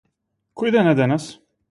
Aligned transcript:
Кој 0.61 0.73
ден 0.75 0.89
е 0.93 0.93
денес? 1.01 1.27